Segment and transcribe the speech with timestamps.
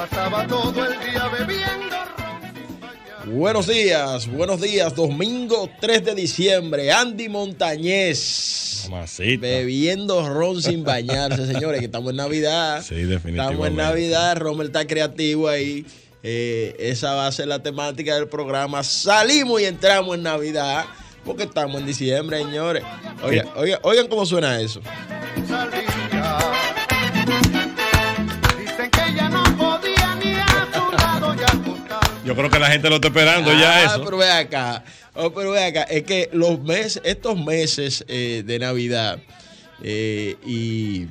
[0.00, 1.96] Pasaba todo el día bebiendo
[3.26, 4.94] Buenos días, buenos días.
[4.94, 6.90] Domingo 3 de diciembre.
[6.90, 8.86] Andy Montañez.
[8.88, 9.46] Mamacita.
[9.46, 12.82] Bebiendo ron sin bañarse, señores, que estamos en Navidad.
[12.82, 13.40] Sí, definitivamente.
[13.42, 14.38] Estamos en Navidad.
[14.38, 15.84] Rommel está creativo ahí.
[16.22, 18.82] Eh, esa va a ser la temática del programa.
[18.82, 20.86] Salimos y entramos en Navidad.
[21.26, 22.82] Porque estamos en diciembre, señores.
[23.22, 24.80] Oigan, oigan, oigan cómo suena eso.
[25.46, 25.99] salía.
[32.30, 34.04] Yo creo que la gente lo está esperando ya Ah, eso.
[34.04, 34.84] Pero ve acá,
[35.14, 39.18] oh, pero ve acá, es que los meses, estos meses eh, de Navidad
[39.82, 41.08] eh, y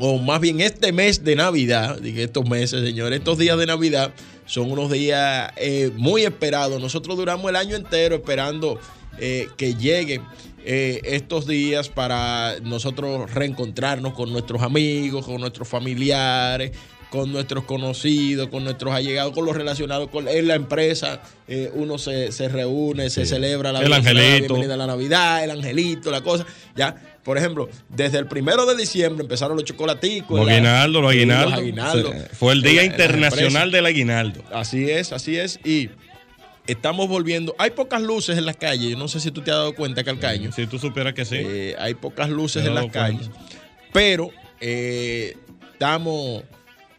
[0.00, 4.12] o más bien este mes de Navidad, dije estos meses, señores, estos días de Navidad
[4.44, 6.80] son unos días eh, muy esperados.
[6.82, 8.80] Nosotros duramos el año entero esperando
[9.18, 10.24] eh, que lleguen
[10.64, 16.72] eh, estos días para nosotros reencontrarnos con nuestros amigos, con nuestros familiares,
[17.10, 21.20] con nuestros conocidos, con nuestros allegados, con los relacionados con en la empresa.
[21.48, 24.54] eh, uno se, se reúne, se celebra la, El la angelito.
[24.54, 26.46] bienvenida a la Navidad, el angelito, la cosa.
[26.76, 30.38] Ya, por ejemplo, desde el primero de diciembre empezaron los chocolaticos.
[30.38, 32.12] Los la- aguinaldos, los aguinaldos.
[32.14, 34.42] Sí, Fue el Día En la- en las Internacional del Aguinaldo.
[34.52, 35.58] Así es, así es.
[35.64, 35.90] Y
[36.68, 37.54] estamos volviendo.
[37.58, 38.90] Hay pocas luces en las calles.
[38.92, 40.52] Yo no sé si tú te has dado cuenta, Calcaño.
[40.52, 41.36] Si tú supieras que sí.
[41.38, 43.00] Eh, hay pocas luces en las cuenta.
[43.00, 43.30] calles.
[43.92, 44.30] Pero
[44.60, 45.36] eh,
[45.72, 46.44] estamos,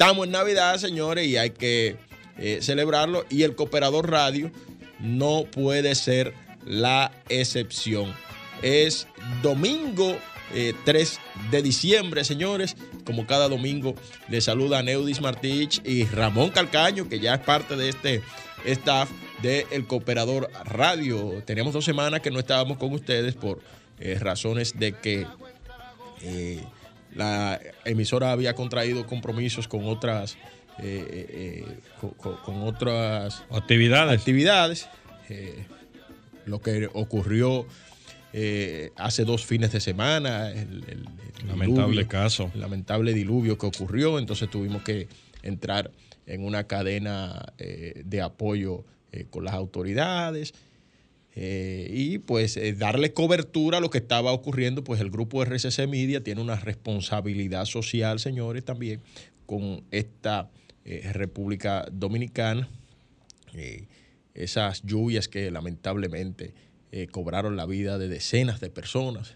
[0.01, 1.95] estamos en Navidad, señores, y hay que
[2.39, 3.23] eh, celebrarlo.
[3.29, 4.49] Y el Cooperador Radio
[4.99, 6.33] no puede ser
[6.65, 8.11] la excepción.
[8.63, 9.05] Es
[9.43, 10.17] domingo
[10.55, 11.19] eh, 3
[11.51, 12.75] de diciembre, señores.
[13.05, 13.93] Como cada domingo,
[14.27, 18.23] les saluda Neudis Martich y Ramón Calcaño, que ya es parte de este
[18.65, 19.07] staff
[19.43, 21.43] de El Cooperador Radio.
[21.45, 23.59] Teníamos dos semanas que no estábamos con ustedes por
[23.99, 25.27] eh, razones de que
[26.23, 26.63] eh,
[27.15, 30.37] la emisora había contraído compromisos con otras
[30.79, 31.65] eh, eh,
[32.01, 34.19] eh, con, otras Actividades.
[34.19, 34.89] actividades.
[35.29, 35.65] Eh,
[36.45, 37.67] lo que ocurrió
[38.95, 41.05] hace dos fines de semana, el, el-
[41.41, 42.51] el Lamentable diluvio, caso.
[42.53, 45.07] el lamentable diluvio que ocurrió, entonces tuvimos que
[45.43, 45.91] entrar
[46.27, 48.85] en una cadena de apoyo
[49.31, 50.53] con las autoridades.
[51.33, 55.87] Eh, y pues eh, darle cobertura a lo que estaba ocurriendo, pues el grupo RCC
[55.87, 59.01] Media tiene una responsabilidad social, señores, también
[59.45, 60.49] con esta
[60.83, 62.67] eh, República Dominicana.
[64.33, 66.53] Esas lluvias que lamentablemente
[67.11, 69.35] cobraron la vida de decenas de personas,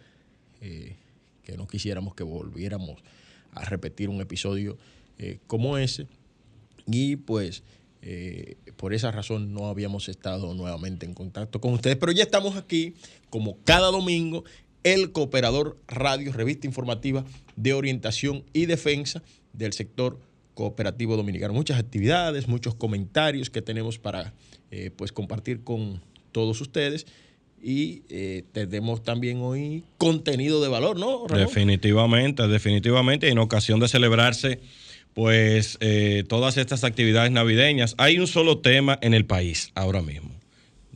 [0.62, 3.04] que no quisiéramos que volviéramos
[3.52, 4.78] a repetir un episodio
[5.48, 6.08] como ese.
[6.88, 7.64] Y pues
[8.08, 12.56] eh, por esa razón no habíamos estado nuevamente en contacto con ustedes, pero ya estamos
[12.56, 12.94] aquí
[13.32, 14.44] como cada domingo,
[14.84, 17.26] el Cooperador Radio, revista informativa
[17.56, 19.24] de orientación y defensa
[19.54, 20.20] del sector
[20.54, 21.56] cooperativo dominicano.
[21.56, 24.36] Muchas actividades, muchos comentarios que tenemos para
[24.70, 26.00] eh, pues compartir con
[26.32, 27.08] todos ustedes
[27.60, 31.26] y eh, tenemos también hoy contenido de valor, ¿no?
[31.28, 33.30] Definitivamente, definitivamente.
[33.30, 34.60] En ocasión de celebrarse,
[35.16, 40.35] pues, eh, todas estas actividades navideñas, hay un solo tema en el país ahora mismo.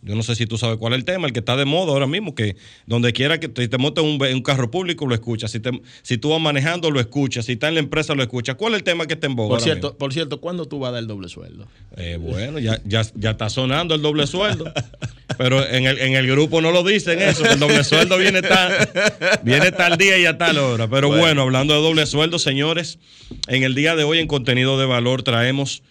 [0.01, 1.91] Yo no sé si tú sabes cuál es el tema, el que está de moda
[1.91, 2.55] ahora mismo, que
[2.85, 6.17] donde quiera que te, te montes un, un carro público lo escuchas, si, te- si
[6.17, 8.55] tú vas manejando lo escuchas, si estás en la empresa lo escuchas.
[8.55, 9.49] ¿Cuál es el tema que está en boga?
[9.49, 9.97] Por cierto, mismo?
[9.97, 11.67] por cierto, ¿cuándo tú vas a dar el doble sueldo?
[11.97, 14.71] Eh, bueno, ya, ya, ya está sonando el doble sueldo.
[15.37, 18.73] Pero en el, en el grupo no lo dicen eso, el doble sueldo viene tal,
[19.43, 20.87] viene tal día y a tal hora.
[20.89, 21.19] Pero bueno.
[21.21, 21.41] Bueno.
[21.43, 22.97] hablando de doble sueldo, señores,
[23.47, 25.83] en el día de hoy en contenido de valor traemos.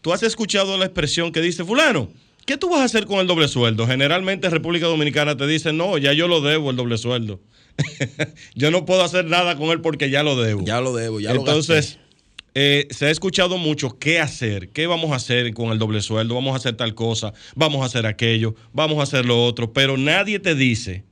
[0.00, 2.10] ¿Tú has escuchado la expresión que dice, fulano,
[2.50, 3.86] ¿qué tú vas a hacer con el doble sueldo?
[3.86, 7.38] Generalmente en República Dominicana te dicen, no, ya yo lo debo el doble sueldo.
[8.56, 10.64] yo no puedo hacer nada con él porque ya lo debo.
[10.64, 15.12] Ya lo debo, ya Entonces, lo eh, se ha escuchado mucho qué hacer, qué vamos
[15.12, 18.56] a hacer con el doble sueldo, vamos a hacer tal cosa, vamos a hacer aquello,
[18.72, 21.04] vamos a hacer lo otro, pero nadie te dice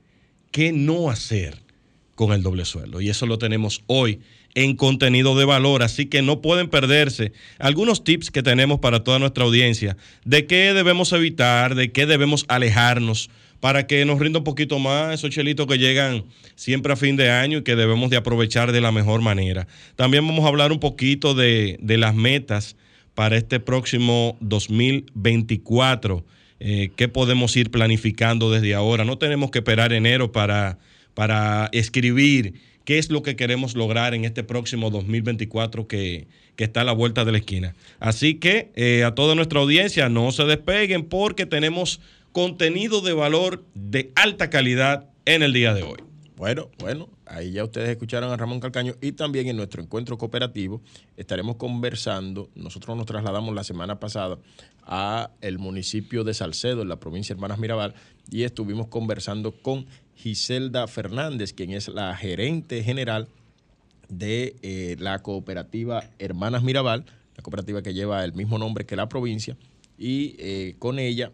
[0.51, 1.57] qué no hacer
[2.15, 2.99] con el doble sueldo.
[2.99, 4.19] Y eso lo tenemos hoy
[4.55, 9.19] en contenido de valor, así que no pueden perderse algunos tips que tenemos para toda
[9.19, 13.29] nuestra audiencia de qué debemos evitar, de qué debemos alejarnos
[13.59, 16.25] para que nos rinda un poquito más esos chelitos que llegan
[16.55, 19.67] siempre a fin de año y que debemos de aprovechar de la mejor manera.
[19.95, 22.75] También vamos a hablar un poquito de, de las metas
[23.15, 26.25] para este próximo 2024.
[26.61, 29.03] Eh, ¿Qué podemos ir planificando desde ahora?
[29.03, 30.79] No tenemos que esperar enero para,
[31.13, 32.53] para escribir
[32.89, 36.91] qué es lo que queremos lograr en este próximo 2024 que, que está a la
[36.91, 37.75] vuelta de la esquina.
[37.99, 43.63] Así que eh, a toda nuestra audiencia no se despeguen porque tenemos contenido de valor
[43.75, 45.99] de alta calidad en el día de hoy.
[46.35, 50.81] Bueno, bueno, ahí ya ustedes escucharon a Ramón Calcaño y también en nuestro encuentro cooperativo
[51.15, 52.49] estaremos conversando.
[52.55, 54.39] Nosotros nos trasladamos la semana pasada
[54.83, 57.93] a el municipio de Salcedo, en la provincia de Hermanas Mirabal,
[58.31, 59.85] y estuvimos conversando con
[60.19, 63.29] Giselda Fernández, quien es la gerente general
[64.09, 67.05] de eh, la cooperativa Hermanas Mirabal,
[67.37, 69.55] la cooperativa que lleva el mismo nombre que la provincia,
[69.97, 71.31] y eh, con ella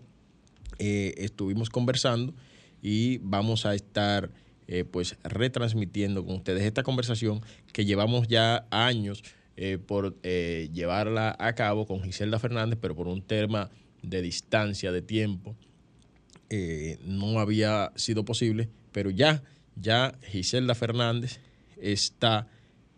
[0.78, 2.36] eh, estuvimos conversando
[2.82, 4.30] y vamos a estar
[4.92, 9.24] pues retransmitiendo con ustedes esta conversación que llevamos ya años
[9.86, 13.70] por llevarla a cabo con Giselda Fernández, pero por un tema
[14.02, 15.56] de distancia, de tiempo,
[16.50, 19.44] eh, no había sido posible, pero ya,
[19.76, 21.40] ya Giselda Fernández
[21.78, 22.48] está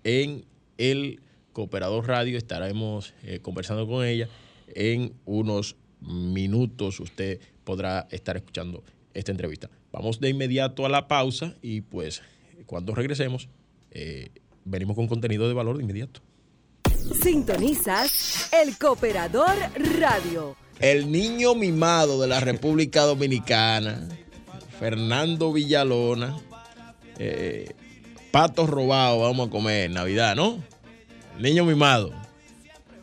[0.04, 0.46] en
[0.77, 1.22] el
[1.54, 4.27] Cooperador Radio, estaremos eh, conversando con ella
[4.75, 9.70] en unos minutos, usted podrá estar escuchando esta entrevista.
[9.92, 12.22] Vamos de inmediato a la pausa y pues
[12.66, 13.50] cuando regresemos,
[13.92, 14.30] eh,
[14.66, 16.22] venimos con contenido de valor de inmediato.
[17.24, 19.56] Sintonizas El Cooperador
[20.00, 20.66] Radio.
[20.79, 24.07] El niño mimado de la República Dominicana,
[24.79, 26.38] Fernando Villalona,
[27.17, 27.72] eh,
[28.31, 30.63] patos robados, vamos a comer Navidad, ¿no?
[31.38, 32.12] El niño mimado.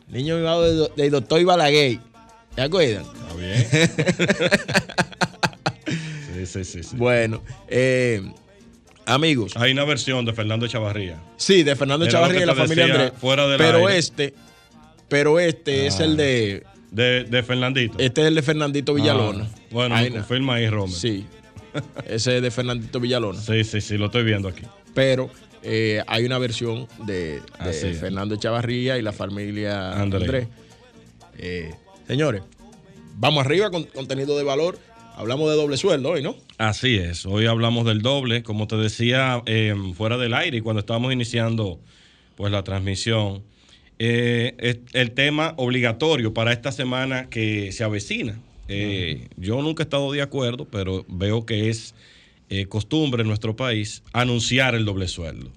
[0.07, 1.99] Niño mimado del do- del doctor Ibalaguer.
[2.55, 3.03] ¿Se acuerdan?
[3.05, 3.67] Está bien.
[6.35, 6.95] sí, sí, sí, sí.
[6.95, 8.21] Bueno, eh,
[9.05, 11.19] amigos, Hay una versión de Fernando Chavarría.
[11.37, 13.11] sí, de Fernando Chavarría y la te familia Andrés.
[13.19, 13.97] fuera del pero aire.
[13.99, 14.33] este,
[15.09, 16.03] pero este es Ah.
[16.05, 17.97] el de, De, de Fernandito.
[17.99, 19.49] este es el de Fernandito Villalona.
[19.53, 20.95] Ah, bueno, Ay, me confirma ahí, Romer.
[20.95, 21.25] Sí,
[22.07, 23.39] ese es de Fernandito Villalona.
[23.41, 24.63] sí, sí, sí, lo estoy viendo aquí.
[24.93, 25.29] pero
[25.63, 27.41] eh, hay una versión de.
[27.99, 30.21] Fernando Chavarría y la familia Andrés.
[30.23, 30.47] Andrés.
[31.37, 31.73] Eh,
[32.07, 32.43] señores,
[33.15, 34.77] vamos arriba con contenido de valor.
[35.17, 36.35] Hablamos de doble sueldo hoy, ¿no?
[36.57, 40.81] Así es, hoy hablamos del doble, como te decía eh, fuera del aire y cuando
[40.81, 41.79] estábamos iniciando
[42.35, 43.41] pues la transmisión,
[43.99, 48.39] eh, es el tema obligatorio para esta semana que se avecina.
[48.67, 51.93] Eh, Yo nunca he estado de acuerdo, pero veo que es
[52.49, 55.51] eh, costumbre en nuestro país anunciar el doble sueldo.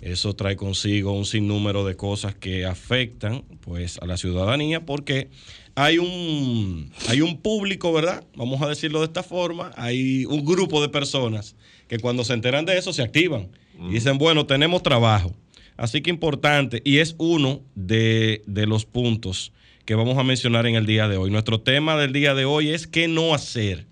[0.00, 5.28] Eso trae consigo un sinnúmero de cosas que afectan pues a la ciudadanía porque
[5.74, 8.24] hay un hay un público, ¿verdad?
[8.34, 11.54] Vamos a decirlo de esta forma, hay un grupo de personas
[11.86, 13.48] que cuando se enteran de eso se activan
[13.88, 15.34] y dicen, bueno, tenemos trabajo.
[15.80, 19.52] Así que importante y es uno de, de los puntos
[19.84, 21.30] que vamos a mencionar en el día de hoy.
[21.30, 23.86] Nuestro tema del día de hoy es qué no hacer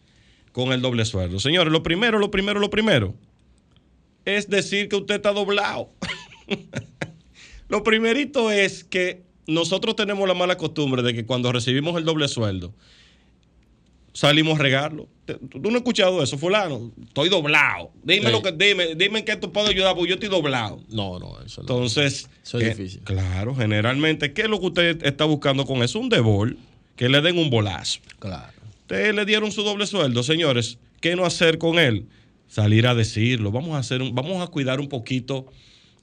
[0.52, 1.40] con el doble sueldo.
[1.40, 3.14] Señores, lo primero, lo primero, lo primero
[4.36, 5.90] es decir que usted está doblado.
[7.68, 12.26] Lo primerito es que nosotros tenemos la mala costumbre de que cuando recibimos el doble
[12.28, 12.74] sueldo,
[14.18, 15.06] salimos a regarlo.
[15.26, 16.90] ¿Tú no has escuchado eso, fulano?
[17.06, 17.92] Estoy doblado.
[18.02, 18.32] Dime Sí.
[18.32, 20.80] lo que dime, dime en qué tú puedo ayudar, porque yo estoy doblado.
[20.88, 21.68] No, no, eso no.
[21.68, 23.00] Entonces, Eso es eh, difícil.
[23.04, 26.00] Claro, generalmente, ¿qué es lo que usted está buscando con eso?
[26.00, 26.56] Un debol,
[26.96, 28.00] que le den un bolazo.
[28.18, 28.52] claro.
[28.82, 30.78] Ustedes le dieron su doble sueldo, señores.
[31.02, 32.06] ¿Qué no hacer con él?
[32.48, 33.52] Salir a decirlo.
[33.52, 35.44] Vamos a hacer un- vamos a cuidar un poquito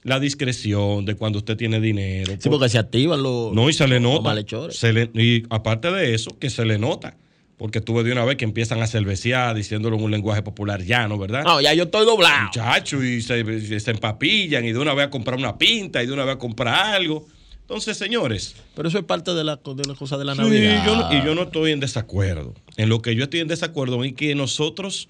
[0.04, 2.34] la discreción de cuando usted tiene dinero.
[2.38, 3.52] Sí, porque se activan los.
[3.52, 4.22] no, y se le los nota.
[4.22, 4.76] malhechores.
[4.78, 7.16] Se le- y aparte de eso, que se le nota.
[7.58, 11.16] Porque tuve de una vez que empiezan a cervecear diciéndolo en un lenguaje popular llano,
[11.16, 11.42] ¿verdad?
[11.44, 12.44] No, ya yo estoy doblado.
[12.44, 16.12] Muchachos, y se, se empapillan y de una vez a comprar una pinta y de
[16.12, 17.26] una vez a comprar algo.
[17.62, 20.84] Entonces, señores, Pero eso es parte de la, de la cosa de la Sí, Navidad.
[20.86, 22.54] yo no- y yo no estoy en desacuerdo.
[22.76, 25.08] En lo que yo estoy en desacuerdo es que nosotros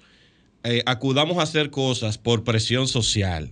[0.63, 3.51] eh, acudamos a hacer cosas por presión social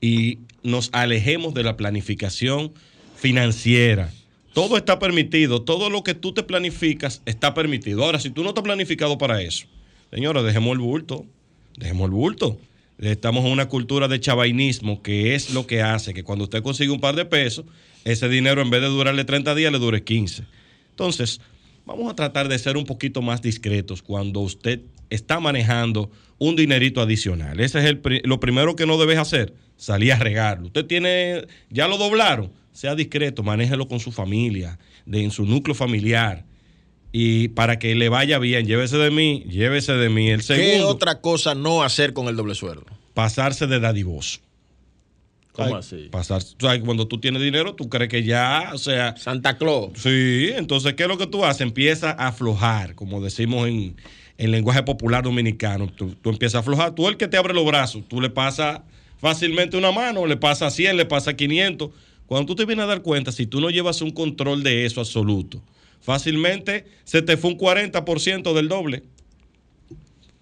[0.00, 2.72] y nos alejemos de la planificación
[3.16, 4.10] financiera.
[4.52, 8.04] Todo está permitido, todo lo que tú te planificas está permitido.
[8.04, 9.66] Ahora, si tú no estás planificado para eso,
[10.10, 11.24] señora, dejemos el bulto,
[11.76, 12.58] dejemos el bulto.
[12.98, 16.90] Estamos en una cultura de chavainismo que es lo que hace que cuando usted consigue
[16.90, 17.64] un par de pesos,
[18.04, 20.44] ese dinero en vez de durarle 30 días le dure 15.
[20.90, 21.40] Entonces,
[21.86, 27.00] vamos a tratar de ser un poquito más discretos cuando usted está manejando un dinerito
[27.00, 27.58] adicional.
[27.58, 30.66] Ese es el, lo primero que no debes hacer, salir a regarlo.
[30.66, 35.74] Usted tiene, ya lo doblaron, sea discreto, manéjelo con su familia, de, en su núcleo
[35.74, 36.44] familiar.
[37.12, 40.30] Y para que le vaya bien, llévese de mí, llévese de mí.
[40.30, 42.86] El ¿Qué segundo, otra cosa no hacer con el doble sueldo?
[43.14, 44.40] pasarse de dadivoso.
[45.52, 46.08] ¿Cómo Ay, así?
[46.10, 49.90] Pasar, o sea, cuando tú tienes dinero, tú crees que ya, o sea, Santa Claus.
[49.96, 51.60] Sí, entonces, ¿qué es lo que tú haces?
[51.60, 53.96] Empieza a aflojar, como decimos en,
[54.38, 55.88] en lenguaje popular dominicano.
[55.88, 56.94] Tú, tú empiezas a aflojar.
[56.94, 58.80] Tú el que te abre los brazos, tú le pasas
[59.18, 61.90] fácilmente una mano, le pasas 100, le pasas 500.
[62.26, 65.00] Cuando tú te vienes a dar cuenta, si tú no llevas un control de eso
[65.00, 65.62] absoluto,
[66.00, 69.02] fácilmente se te fue un 40% del doble.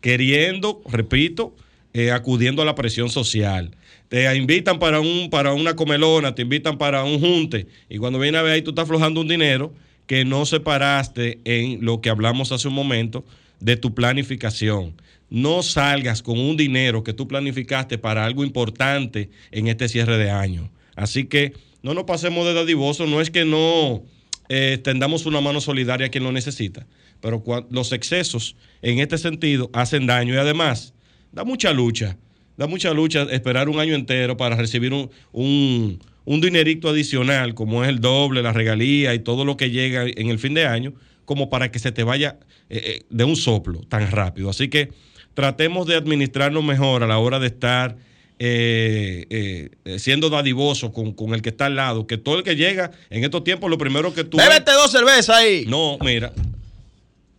[0.00, 1.54] Queriendo, repito,
[1.92, 3.76] eh, acudiendo a la presión social.
[4.08, 8.38] Te invitan para, un, para una comelona, te invitan para un junte, y cuando viene
[8.38, 9.72] a ver ahí tú estás aflojando un dinero
[10.06, 13.24] que no separaste en lo que hablamos hace un momento
[13.60, 14.94] de tu planificación.
[15.28, 20.30] No salgas con un dinero que tú planificaste para algo importante en este cierre de
[20.30, 20.70] año.
[20.96, 24.02] Así que no nos pasemos de dadivoso, no es que no
[24.48, 26.86] eh, tendamos una mano solidaria a quien lo necesita,
[27.20, 30.94] pero los excesos en este sentido hacen daño y además
[31.32, 32.16] da mucha lucha,
[32.56, 37.82] da mucha lucha esperar un año entero para recibir un, un, un dinerito adicional, como
[37.82, 40.94] es el doble, la regalía y todo lo que llega en el fin de año,
[41.24, 44.50] como para que se te vaya eh, eh, de un soplo tan rápido.
[44.50, 44.90] Así que
[45.34, 47.96] tratemos de administrarnos mejor a la hora de estar
[48.42, 52.42] eh, eh, eh, siendo dadivoso con, con el que está al lado, que todo el
[52.42, 54.38] que llega en estos tiempos, lo primero que tú...
[54.38, 55.66] Bébete dos cervezas ahí.
[55.66, 56.32] No, mira.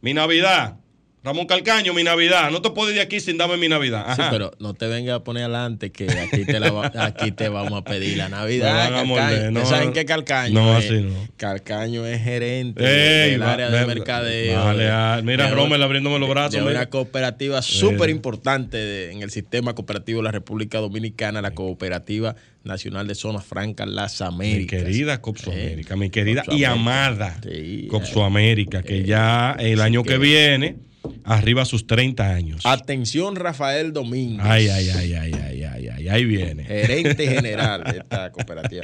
[0.02, 0.76] Mi Navidad.
[1.24, 2.50] Ramón Calcaño, mi Navidad.
[2.50, 4.16] No te puedo ir de aquí sin darme mi Navidad.
[4.16, 7.48] Sí, pero no te venga a poner adelante que aquí te, la va- aquí te
[7.48, 8.90] vamos a pedir la Navidad.
[8.90, 9.52] Calcaño.
[9.52, 9.60] no.
[9.60, 10.54] ¿Ustedes ¿Saben qué Calcaño?
[10.60, 10.86] No, es?
[10.86, 11.14] así no.
[11.38, 12.84] Calcaño es gerente
[13.26, 14.64] Ey, del va- área de mercadeo.
[14.64, 19.22] vale, de- ah, mira, de Rommel abriéndome los brazos, De una cooperativa súper importante en
[19.22, 24.26] el sistema cooperativo de la República Dominicana, la Cooperativa Nacional de Zonas Francas, Las Mi
[24.28, 24.82] Américas.
[24.82, 29.86] querida Copso Eh, América, mi querida y amada Sí, Copso América, que ya el así
[29.88, 30.76] año que que- viene
[31.24, 32.66] arriba a sus 30 años.
[32.66, 34.46] Atención, Rafael Domínguez.
[34.46, 36.64] Ay, ay, ay, ay, ay, ay, ay, ahí viene.
[36.66, 38.84] Gerente general de esta cooperativa.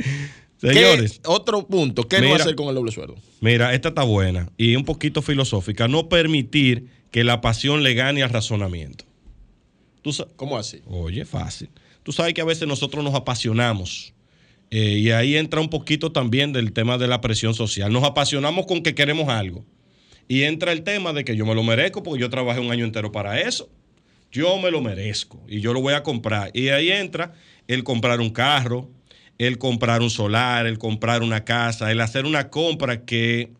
[0.57, 2.37] Señores, ¿Qué- otro punto, ¿qué no Mira.
[2.43, 3.15] hacer con el doble sueldo?
[3.41, 5.87] Mira, esta está buena y un poquito filosófica.
[5.87, 9.05] No permitir que la pasión le gane al razonamiento.
[10.01, 10.81] Tú ¿Cómo así?
[10.87, 11.69] Oye, fácil.
[12.03, 14.13] Tú sabes que a veces nosotros nos apasionamos.
[14.71, 17.91] eh, y ahí entra un poquito también del tema de la presión social.
[17.93, 19.63] Nos apasionamos con que queremos algo.
[20.27, 22.85] Y entra el tema de que yo me lo merezco porque yo trabajé un año
[22.85, 23.69] entero para eso.
[24.31, 26.51] Yo me lo merezco y yo lo voy a comprar.
[26.53, 27.33] Y ahí entra
[27.67, 28.89] el comprar un carro,
[29.37, 33.51] el comprar un solar, el comprar una casa, el hacer una compra que,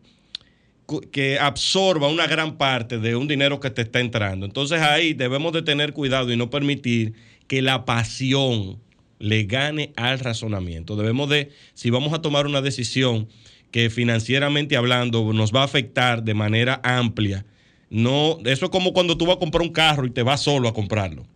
[1.10, 4.44] que absorba una gran parte de un dinero que te está entrando.
[4.44, 7.14] Entonces ahí debemos de tener cuidado y no permitir
[7.46, 8.78] que la pasión
[9.18, 10.96] le gane al razonamiento.
[10.96, 13.28] Debemos de, si vamos a tomar una decisión
[13.70, 17.44] que financieramente hablando nos va a afectar de manera amplia,
[17.90, 20.68] no, eso es como cuando tú vas a comprar un carro y te vas solo
[20.68, 21.26] a comprarlo.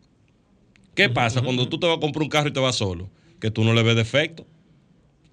[0.95, 3.11] ¿Qué pasa cuando tú te vas a comprar un carro y te vas solo?
[3.41, 4.47] Que tú no le ves defecto.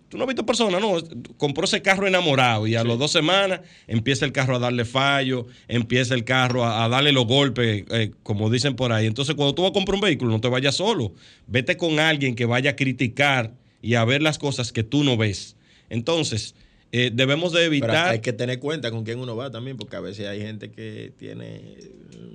[0.08, 0.96] Tú no has visto personas, no,
[1.38, 5.46] compró ese carro enamorado y a las dos semanas empieza el carro a darle fallo,
[5.68, 9.06] empieza el carro a, a darle los golpes, eh, como dicen por ahí.
[9.06, 11.14] Entonces, cuando tú vas a comprar un vehículo, no te vayas solo,
[11.46, 13.54] vete con alguien que vaya a criticar
[13.84, 15.56] y a ver las cosas que tú no ves.
[15.90, 16.56] Entonces,
[16.92, 18.08] eh, debemos de Pero evitar...
[18.10, 21.12] hay que tener cuenta con quién uno va también, porque a veces hay gente que
[21.18, 21.62] tiene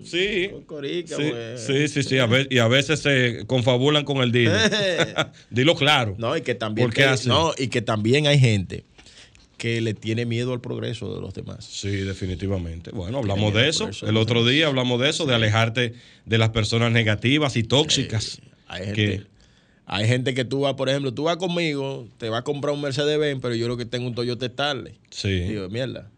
[0.05, 1.61] Sí, corica, sí, pues.
[1.63, 4.71] sí, sí, sí, a ve- y a veces se confabulan con el dealer.
[5.51, 6.15] Dilo claro.
[6.19, 8.85] No, y que también ¿Por qué que- no, y que también hay gente
[9.57, 11.65] que le tiene miedo al progreso de los demás.
[11.65, 12.91] Sí, definitivamente.
[12.91, 15.95] Bueno, hablamos de eso, El otro día hablamos de eso, de alejarte
[16.27, 18.41] de las personas negativas y tóxicas.
[18.67, 19.23] Hay gente, que,
[19.87, 22.81] hay gente que tú vas, por ejemplo, tú vas conmigo, te vas a comprar un
[22.81, 24.95] Mercedes Benz, pero yo lo que tengo un Toyota Starlet.
[25.11, 25.41] sí.
[25.41, 26.11] Digo, mierda.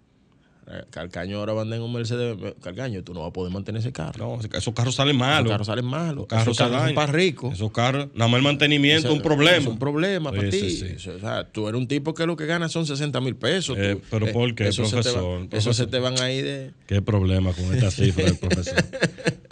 [0.68, 2.55] Eh, Calcaño ahora venden un Mercedes Benz.
[2.62, 4.38] Calcaño, tú no vas a poder mantener ese carro.
[4.42, 5.44] No, esos carros salen malos.
[5.44, 6.16] Los carros salen malos.
[6.16, 6.94] Los carros Esos se son dañan.
[6.94, 7.55] para ricos.
[7.55, 9.57] Esos carros, nada más el mantenimiento es un problema.
[9.59, 10.70] Es un problema para ti.
[10.70, 13.76] sí, O sea, tú eres un tipo que lo que gana son 60 mil pesos.
[13.79, 15.38] Eh, tú- pero ¿por qué, eso se te va- profesor?
[15.40, 15.74] Eso Profesor.
[15.74, 16.72] se te van ahí de...
[16.87, 18.74] Qué problema con esta cifra del profesor.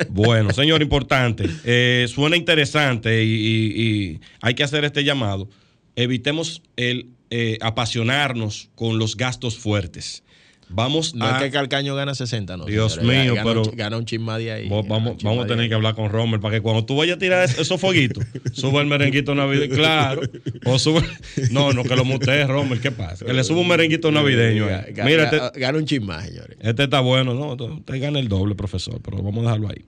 [0.09, 1.49] Bueno, señor, importante.
[1.65, 5.49] Eh, suena interesante y, y- y hay que hacer este llamado.
[5.97, 10.23] Evitemos el eh, apasionarnos con los gastos fuertes.
[10.69, 11.37] Vamos No a.
[11.39, 12.65] es que Calcaño gana 60, no.
[12.65, 13.23] Dios señores.
[13.25, 14.69] mío, gana pero- gana un chisma de ahí.
[14.69, 15.69] Vos- Vamos, vamos a tener ahí.
[15.69, 18.81] que hablar con Romer para que cuando tú vayas a tirar es- esos fueguitos, suba
[18.81, 19.75] el merenguito navideño.
[19.75, 20.23] Claro.
[20.65, 21.03] O sube.
[21.51, 22.81] No, no, que lo mutee, Romer.
[22.81, 23.25] ¿Qué pasa?
[23.25, 24.67] Que le suba un merenguito navideño.
[25.05, 26.57] Mira, este, gana un chisma, señores.
[26.61, 27.35] este está bueno.
[27.35, 29.85] No, usted gana el doble, profesor, pero vamos a dejarlo ahí.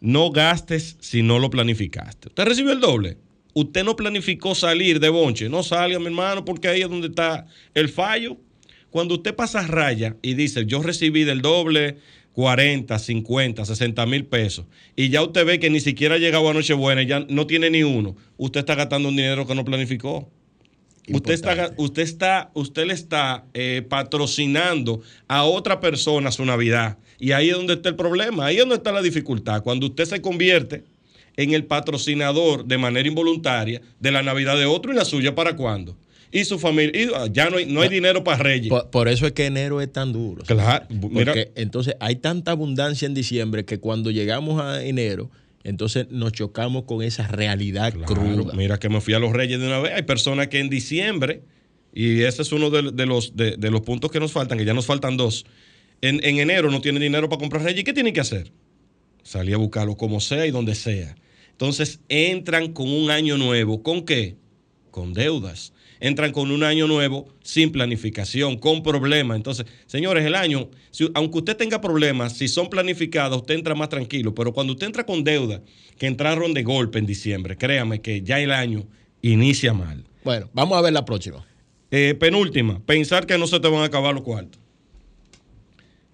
[0.00, 2.28] No gastes si no lo planificaste.
[2.28, 3.16] ¿Usted recibió el doble?
[3.54, 5.48] Usted no planificó salir de bonche.
[5.48, 8.36] No salga, mi hermano, porque ahí es donde está el fallo.
[8.96, 11.98] Cuando usted pasa raya y dice, yo recibí del doble
[12.32, 14.64] 40, 50, 60 mil pesos,
[14.96, 17.68] y ya usted ve que ni siquiera ha llegado a Nochebuena y ya no tiene
[17.68, 20.30] ni uno, usted está gastando un dinero que no planificó.
[21.12, 26.96] Usted está, usted está, usted le está eh, patrocinando a otra persona su Navidad.
[27.18, 29.62] Y ahí es donde está el problema, ahí es donde está la dificultad.
[29.62, 30.84] Cuando usted se convierte
[31.36, 35.54] en el patrocinador de manera involuntaria de la Navidad de otro y la suya, ¿para
[35.54, 35.98] cuándo?
[36.32, 38.68] Y su familia, y, ah, ya no hay, no hay dinero para Reyes.
[38.68, 40.42] Por, por eso es que enero es tan duro.
[40.44, 45.30] Claro, Porque mira, entonces hay tanta abundancia en diciembre que cuando llegamos a enero
[45.66, 48.54] entonces nos chocamos con esa realidad Claro, cruda.
[48.54, 49.94] Mira que me fui a los Reyes de una vez.
[49.94, 51.42] Hay personas que en diciembre,
[51.92, 54.64] y ese es uno de, de los, de, de los puntos que nos faltan, que
[54.64, 55.44] ya nos faltan dos.
[56.02, 57.80] En, en enero no tienen dinero para comprar Reyes.
[57.80, 58.52] ¿Y qué tienen que hacer?
[59.24, 61.16] Salir a buscarlo como sea y donde sea.
[61.50, 63.82] Entonces entran con un año nuevo.
[63.82, 64.36] ¿Con qué?
[64.92, 65.72] Con deudas.
[66.00, 69.36] Entran con un año nuevo sin planificación, con problemas.
[69.36, 73.88] Entonces, señores, el año, si- aunque usted tenga problemas, si son planificados, usted entra más
[73.88, 74.34] tranquilo.
[74.34, 75.62] Pero cuando usted entra con deuda,
[75.98, 78.86] que entraron de golpe en diciembre, créame que ya el año
[79.22, 80.04] inicia mal.
[80.24, 81.46] Bueno, vamos a ver la próxima.
[81.90, 84.60] Eh, penúltima, pensar que no se te van a acabar los cuartos.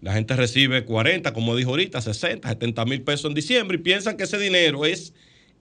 [0.00, 4.16] La gente recibe 40, como dijo ahorita, 60, 70 mil pesos en diciembre y piensan
[4.16, 5.14] que ese dinero es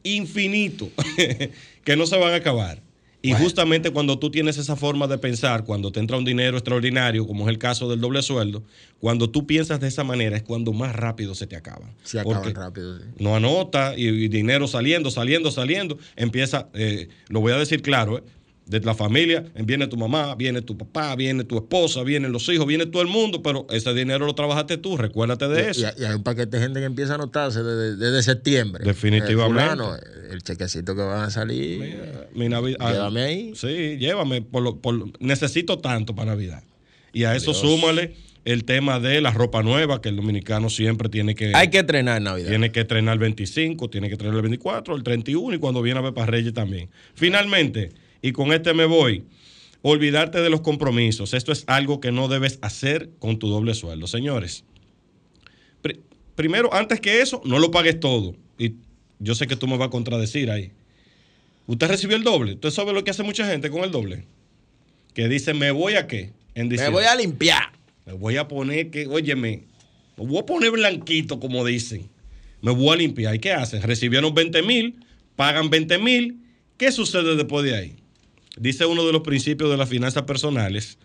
[0.03, 0.89] infinito,
[1.83, 2.81] que no se van a acabar.
[3.23, 7.27] Y justamente cuando tú tienes esa forma de pensar, cuando te entra un dinero extraordinario,
[7.27, 8.63] como es el caso del doble sueldo,
[8.99, 11.89] cuando tú piensas de esa manera es cuando más rápido se te acaba.
[12.03, 12.97] Se acaban Porque rápido.
[12.97, 13.05] sí.
[13.19, 15.99] no anota y, y dinero saliendo, saliendo, saliendo.
[16.15, 18.23] Empieza, eh, lo voy a decir claro, eh,
[18.65, 22.65] de la familia, viene tu mamá, viene tu papá, viene tu esposa, vienen los hijos,
[22.65, 25.87] viene todo el mundo, pero ese dinero lo trabajaste tú, recuérdate de eso.
[25.97, 28.83] Y, hay un paquete de gente que empieza a anotarse desde, desde septiembre.
[28.85, 29.63] Definitivamente.
[29.63, 29.95] Eh, fulano,
[30.31, 31.99] el chequecito que van a salir.
[32.33, 32.91] Mi Navidad.
[32.91, 33.51] Llévame ahí.
[33.55, 34.41] Sí, llévame.
[34.41, 36.63] Por lo- por lo- necesito tanto para Navidad.
[37.13, 37.57] Y a eso Dios.
[37.59, 41.51] súmale el tema de la ropa nueva, que el dominicano siempre tiene que.
[41.53, 42.49] Hay que entrenar en Navidad.
[42.49, 45.99] Tiene que estrenar el 25, tiene que estrenar el 24, el 31 y cuando viene
[45.99, 46.89] a ver para Reyes también.
[47.15, 49.23] Finalmente, y con este me voy,
[49.81, 51.33] olvidarte de los compromisos.
[51.33, 54.07] Esto es algo que no debes hacer con tu doble sueldo.
[54.07, 54.63] Señores,
[55.81, 55.99] pri-
[56.35, 58.35] primero, antes que eso, no lo pagues todo.
[58.57, 58.73] Y
[59.19, 60.71] yo sé que tú me vas a contradecir ahí.
[61.67, 62.53] Usted recibió el doble.
[62.53, 64.25] ¿Usted sabe lo que hace mucha gente con el doble?
[65.13, 66.31] Que dice, ¿me voy a qué?
[66.55, 67.71] En Me voy a limpiar.
[68.05, 69.63] Me voy a poner que, óyeme,
[70.17, 72.09] me voy a poner blanquito, como dicen.
[72.61, 73.35] Me voy a limpiar.
[73.35, 73.81] ¿Y qué hacen?
[73.83, 75.05] Recibieron 20 mil,
[75.35, 76.37] pagan 20 mil.
[76.77, 77.95] ¿Qué sucede después de ahí?
[78.57, 80.97] Dice uno de los principios de las finanzas personales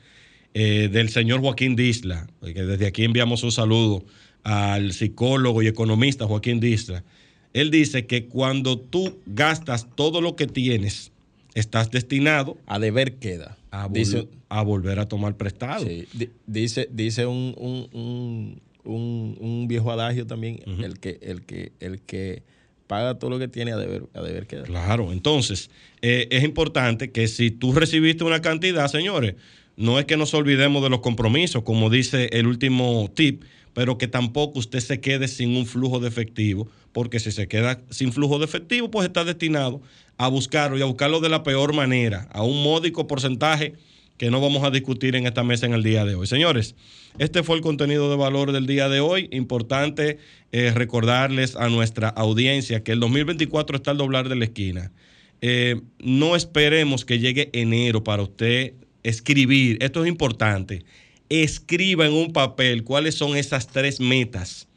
[0.55, 4.05] eh, del señor Joaquín Disla, que desde aquí enviamos un saludo
[4.43, 7.05] al psicólogo y economista Joaquín Disla.
[7.53, 11.13] Él dice que cuando tú gastas todo lo que tienes,
[11.55, 13.57] estás destinado A deber queda.
[13.71, 15.87] a, vol- Dice, a volver a tomar prestado.
[15.87, 21.43] sí, di- dice, dice un, un- un- un- un viejo adagio también, el, que, el,
[21.43, 22.43] que, el que
[22.87, 24.65] paga todo lo que tiene a deber, a deber queda.
[24.65, 25.71] Claro, entonces
[26.03, 29.35] eh, es importante que si tú recibiste una cantidad, señores,
[29.77, 33.43] no es que nos olvidemos de los compromisos, como dice el último tip,
[33.75, 37.83] pero que tampoco usted se quede sin un flujo de efectivo, porque si se queda
[37.91, 39.83] sin flujo de efectivo, pues está destinado
[40.17, 43.75] a buscarlo y a buscarlo de la peor manera, a un módico porcentaje
[44.19, 46.27] que no vamos a discutir en esta mesa en el día de hoy.
[46.27, 46.75] Señores,
[47.19, 49.29] este fue el contenido de valor del día de hoy.
[49.33, 50.19] Importante
[50.53, 54.93] eh, recordarles a nuestra audiencia que el 2024 está al doblar de la esquina.
[55.41, 59.79] Eh, no esperemos que llegue enero para usted escribir.
[59.81, 60.85] Esto es importante.
[61.29, 64.69] Escriba en un papel cuáles son esas tres metas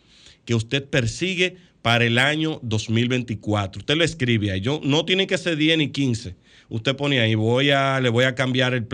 [0.45, 3.79] que usted persigue para el año 2024.
[3.79, 4.61] Usted lo escribe ahí.
[4.61, 6.35] Yo, no tiene que ser 10 ni 15.
[6.69, 8.87] Usted pone ahí, voy a, le voy a cambiar el,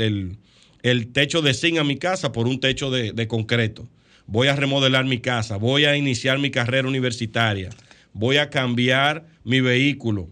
[0.00, 0.36] el-
[0.82, 3.88] el techo de zinc a mi casa por un techo de, de concreto.
[4.26, 5.56] Voy a remodelar mi casa.
[5.56, 7.70] Voy a iniciar mi carrera universitaria.
[8.12, 10.28] Voy a cambiar mi vehículo.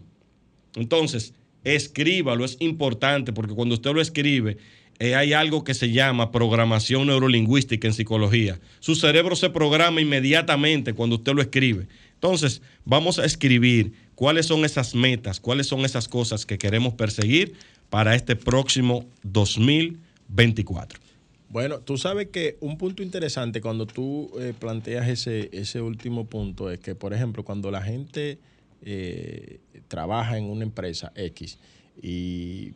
[0.75, 4.57] Entonces, escríbalo, es importante porque cuando usted lo escribe,
[4.99, 8.59] eh, hay algo que se llama programación neurolingüística en psicología.
[8.79, 11.87] Su cerebro se programa inmediatamente cuando usted lo escribe.
[12.13, 17.53] Entonces, vamos a escribir cuáles son esas metas, cuáles son esas cosas que queremos perseguir
[17.91, 20.99] para este próximo 2024.
[21.49, 26.71] Bueno, tú sabes que un punto interesante cuando tú eh, planteas ese, ese último punto
[26.71, 28.39] es que, por ejemplo, cuando la gente
[28.81, 31.59] eh, trabaja en una empresa X
[32.01, 32.73] y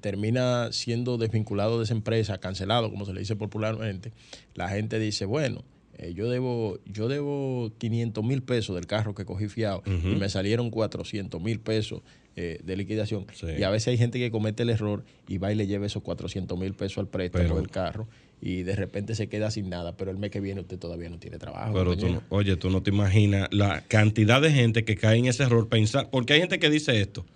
[0.00, 4.12] termina siendo desvinculado de esa empresa, cancelado, como se le dice popularmente,
[4.54, 5.62] la gente dice, bueno,
[5.98, 10.28] eh, yo debo yo debo 500 mil pesos del carro que cogí fiado y me
[10.28, 12.02] salieron 400 mil pesos
[12.36, 13.26] eh, de liquidación.
[13.34, 13.46] Sí.
[13.58, 16.02] Y a veces hay gente que comete el error y va y le lleva esos
[16.04, 18.08] 400 mil pesos al préstamo Pero- del carro
[18.40, 21.18] y de repente se queda sin nada, pero el mes que viene usted todavía no
[21.18, 21.72] tiene trabajo.
[21.74, 25.26] Pero tú, no- oye, tú no te imaginas la cantidad de gente que cae en
[25.26, 27.26] ese error pensar, porque hay gente que dice esto,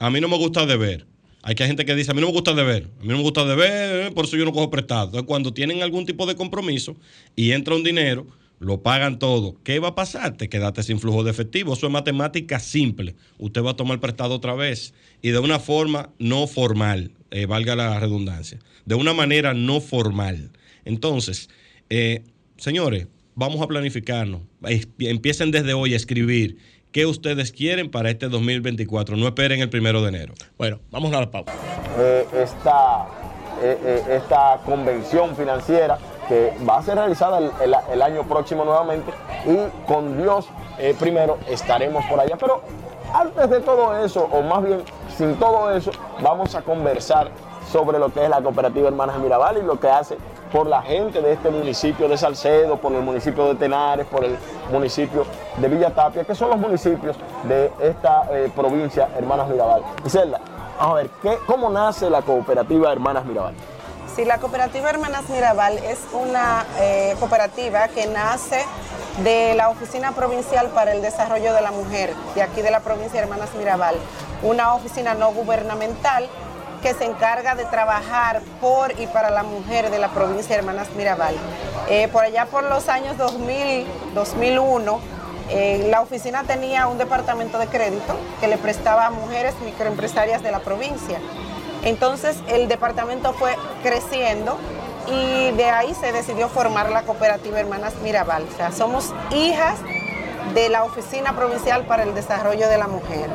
[0.00, 1.06] a mí no me gusta deber.
[1.46, 3.22] Hay que gente que dice, a mí no me gusta deber, a mí no me
[3.22, 5.04] gusta deber, eh, por eso yo no cojo prestado.
[5.04, 6.96] Entonces, cuando tienen algún tipo de compromiso
[7.36, 8.26] y entra un dinero,
[8.58, 9.54] lo pagan todo.
[9.62, 10.36] ¿Qué va a pasar?
[10.36, 11.74] Te quedaste sin flujo de efectivo.
[11.74, 13.14] Eso es matemática simple.
[13.38, 17.76] Usted va a tomar prestado otra vez y de una forma no formal, eh, valga
[17.76, 20.50] la redundancia, de una manera no formal.
[20.84, 21.48] Entonces,
[21.90, 22.24] eh,
[22.56, 23.06] señores,
[23.36, 24.40] vamos a planificarnos.
[24.98, 26.56] Empiecen desde hoy a escribir
[26.96, 29.18] qué ustedes quieren para este 2024.
[29.18, 30.32] No esperen el primero de enero.
[30.56, 31.52] Bueno, vamos a la pausa.
[31.98, 33.04] eh, esta,
[33.62, 38.64] eh, eh, esta convención financiera que va a ser realizada el, el- el año próximo
[38.64, 39.12] nuevamente
[39.44, 40.46] y con Dios
[40.78, 42.36] eh, primero estaremos por allá.
[42.40, 42.62] Pero
[43.12, 44.78] antes de todo eso, o más bien
[45.18, 45.90] sin todo eso,
[46.22, 47.28] vamos a conversar
[47.70, 50.16] sobre lo que es la cooperativa Hermanas Mirabal y lo que hace
[50.52, 54.38] por la gente de este municipio de Salcedo, por el municipio de Tenares, por el
[54.70, 55.26] municipio
[55.56, 59.82] de Villa Tapia, que son los municipios de esta eh, provincia Hermanas Mirabal.
[60.04, 60.40] Iselda,
[60.78, 63.54] a ver, ¿qué, ¿cómo nace la cooperativa Hermanas Mirabal?
[64.14, 68.64] Sí, la cooperativa Hermanas Mirabal es una eh, cooperativa que nace
[69.22, 73.20] de la Oficina Provincial para el Desarrollo de la Mujer, de aquí de la provincia
[73.20, 73.96] de Hermanas Mirabal,
[74.42, 76.28] una oficina no gubernamental
[76.86, 80.86] que se encarga de trabajar por y para la mujer de la provincia de Hermanas
[80.96, 81.34] Mirabal.
[81.88, 85.00] Eh, por allá por los años 2000, 2001,
[85.50, 90.52] eh, la oficina tenía un departamento de crédito que le prestaba a mujeres microempresarias de
[90.52, 91.18] la provincia.
[91.82, 94.56] Entonces el departamento fue creciendo
[95.08, 98.44] y de ahí se decidió formar la cooperativa Hermanas Mirabal.
[98.44, 99.80] O sea, somos hijas
[100.56, 103.28] de la Oficina Provincial para el Desarrollo de la Mujer.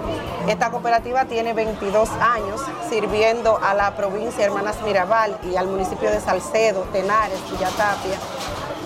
[0.48, 6.20] Esta cooperativa tiene 22 años sirviendo a la provincia Hermanas Mirabal y al municipio de
[6.20, 8.18] Salcedo, Tenares, Villatapia.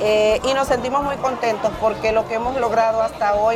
[0.02, 3.56] Eh, y nos sentimos muy contentos porque lo que hemos logrado hasta hoy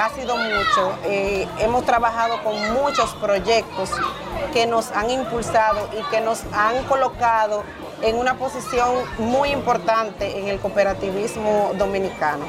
[0.00, 0.92] ha sido mucho.
[1.02, 3.90] Eh, hemos trabajado con muchos proyectos
[4.52, 7.64] que nos han impulsado y que nos han colocado
[8.02, 12.44] en una posición muy importante en el cooperativismo dominicano.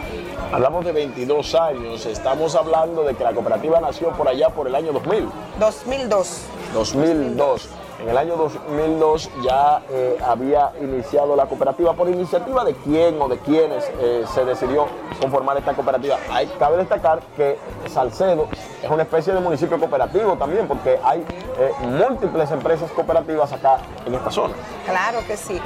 [0.51, 4.75] Hablamos de 22 años, estamos hablando de que la cooperativa nació por allá por el
[4.75, 6.41] año 2000, 2002.
[6.73, 7.69] 2002.
[8.01, 11.93] En el año 2002 ya eh, había iniciado la cooperativa.
[11.93, 14.87] ¿Por iniciativa de quién o de quiénes eh, se decidió
[15.21, 16.17] conformar esta cooperativa?
[16.31, 18.47] Hay, cabe destacar que Salcedo
[18.81, 21.23] es una especie de municipio cooperativo también, porque hay
[21.59, 24.55] eh, múltiples empresas cooperativas acá en esta zona.
[24.85, 25.61] Claro que sí.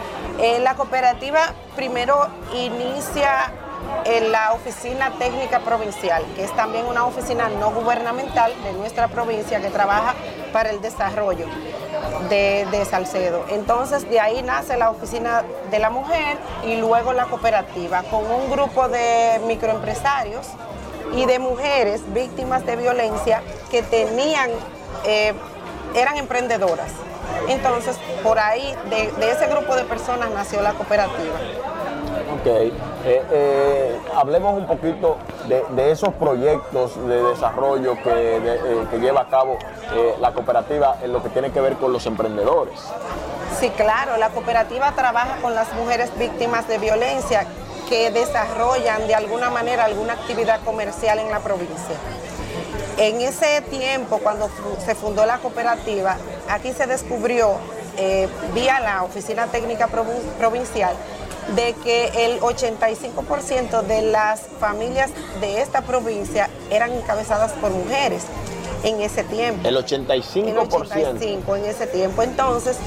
[0.59, 3.49] La cooperativa primero inicia
[4.03, 9.61] en la Oficina Técnica Provincial, que es también una oficina no gubernamental de nuestra provincia
[9.61, 10.15] que trabaja
[10.51, 11.45] para el desarrollo
[12.29, 13.45] de, Salcedo.
[13.49, 18.49] Entonces de ahí nace la Oficina de la Mujer y luego la cooperativa, con un
[18.49, 20.47] grupo de microempresarios
[21.15, 24.49] y de mujeres víctimas de violencia que tenían,
[25.05, 25.33] eh,
[25.95, 26.91] eran emprendedoras.
[27.47, 31.39] Entonces, por ahí, de ese grupo de personas nació la cooperativa.
[32.45, 39.29] Ok, Eh, eh, hablemos un poquito de, esos proyectos de desarrollo que, eh, lleva a
[39.29, 39.57] cabo
[40.19, 42.79] la cooperativa en lo que tiene que ver con los emprendedores.
[43.59, 47.47] Sí, claro, la cooperativa trabaja con las mujeres víctimas de violencia
[47.89, 51.95] que desarrollan de alguna manera alguna actividad comercial en la provincia.
[52.97, 54.49] En ese tiempo, cuando
[54.83, 56.17] se fundó la cooperativa,
[56.49, 57.55] aquí se descubrió,
[58.53, 60.95] vía la Oficina Técnica Provincial,
[61.55, 68.23] de que el 85% de las familias de esta provincia eran encabezadas por mujeres
[68.83, 69.67] en ese tiempo.
[69.67, 70.47] El 85%.
[70.47, 72.21] El 85 en ese tiempo.
[72.23, 72.77] Entonces,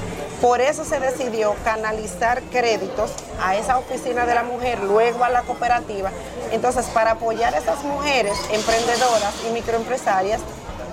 [0.40, 3.10] por eso se decidió canalizar créditos
[3.42, 6.10] a esa oficina de la mujer, luego a la cooperativa.
[6.52, 10.40] Entonces, para apoyar a esas mujeres emprendedoras y microempresarias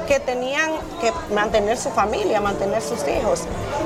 [0.07, 3.41] que tenían que mantener su familia, mantener sus hijos.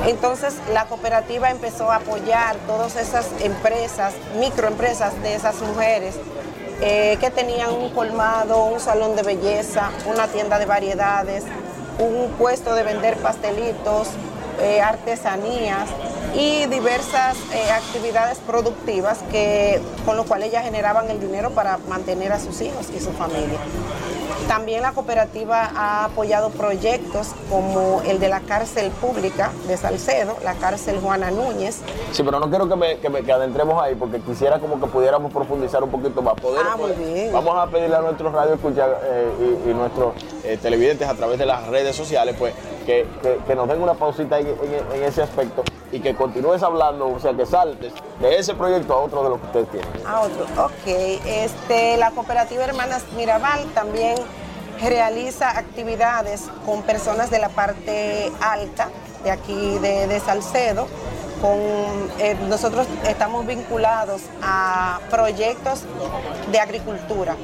[0.06, 6.16] Entonces, la cooperativa empezó a apoyar todas esas empresas, microempresas de esas mujeres
[6.82, 11.44] eh, que tenían un colmado, un salón de belleza, una tienda de variedades,
[12.00, 14.08] un puesto de vender pastelitos,
[14.62, 15.90] eh, artesanías
[16.36, 22.32] y diversas eh, actividades productivas que, con lo cual ellas generaban el dinero para mantener
[22.32, 23.60] a sus hijos y su familia.
[24.48, 30.54] También la cooperativa ha apoyado proyectos como el de la cárcel pública de Salcedo, la
[30.56, 31.78] cárcel Juana Núñez,
[32.12, 34.88] Sí, pero no quiero que, me, que, me- que adentremos ahí porque quisiera como que
[34.88, 36.34] pudiéramos profundizar un poquito más.
[36.36, 37.32] Poder, Ah, muy bien.
[37.32, 38.58] Vamos a pedirle a nuestros radio
[39.66, 40.14] y, y nuestros
[40.44, 42.54] eh, televidentes a través de las redes sociales pues
[42.86, 43.06] que,
[43.48, 44.48] que- nos den una pausita en,
[45.04, 49.24] ese aspecto y que continúes hablando, o sea, que saltes de ese proyecto a otro
[49.24, 50.08] de lo que ustedes tienen.
[50.08, 50.88] A otro, ok.
[51.26, 54.16] Este, la cooperativa Hermanas Mirabal también
[54.82, 58.90] realiza actividades con personas de la parte alta
[59.24, 60.88] de aquí de, de Salcedo.
[61.42, 61.58] Con,
[62.20, 65.84] eh, nosotros estamos vinculados a proyectos
[66.52, 67.36] de agricultura